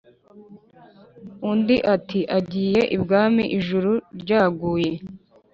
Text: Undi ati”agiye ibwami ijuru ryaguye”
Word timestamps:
Undi 1.49 1.77
ati”agiye 1.95 2.81
ibwami 2.95 3.43
ijuru 3.57 3.91
ryaguye” 4.21 4.91